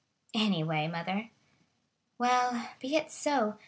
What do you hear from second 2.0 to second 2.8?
"Well,